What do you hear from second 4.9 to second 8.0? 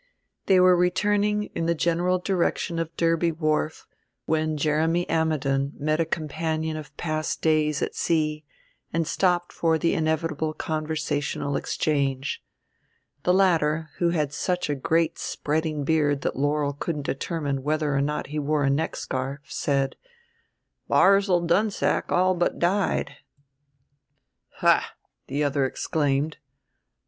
Ammidon met a companion of past days at